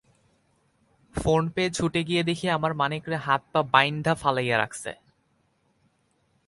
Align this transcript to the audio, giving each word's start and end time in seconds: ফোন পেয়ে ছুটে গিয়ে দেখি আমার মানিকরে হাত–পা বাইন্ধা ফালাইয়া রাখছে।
ফোন 1.15 1.41
পেয়ে 1.49 1.69
ছুটে 1.69 2.01
গিয়ে 2.03 2.23
দেখি 2.23 2.45
আমার 2.49 2.71
মানিকরে 2.73 3.17
হাত–পা 3.25 3.61
বাইন্ধা 3.73 4.13
ফালাইয়া 4.15 4.57
রাখছে। 4.57 4.91